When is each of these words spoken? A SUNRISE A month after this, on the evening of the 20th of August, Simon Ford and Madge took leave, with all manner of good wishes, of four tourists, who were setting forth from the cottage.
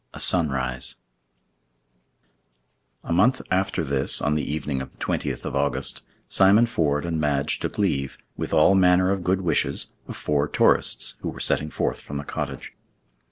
A 0.15 0.19
SUNRISE 0.19 0.95
A 3.03 3.13
month 3.13 3.39
after 3.51 3.83
this, 3.83 4.19
on 4.19 4.33
the 4.33 4.51
evening 4.51 4.81
of 4.81 4.93
the 4.93 4.97
20th 4.97 5.45
of 5.45 5.55
August, 5.55 6.01
Simon 6.27 6.65
Ford 6.65 7.05
and 7.05 7.21
Madge 7.21 7.59
took 7.59 7.77
leave, 7.77 8.17
with 8.35 8.51
all 8.51 8.73
manner 8.73 9.11
of 9.11 9.23
good 9.23 9.41
wishes, 9.41 9.91
of 10.07 10.17
four 10.17 10.47
tourists, 10.47 11.13
who 11.19 11.29
were 11.29 11.39
setting 11.39 11.69
forth 11.69 12.01
from 12.01 12.17
the 12.17 12.23
cottage. 12.23 12.73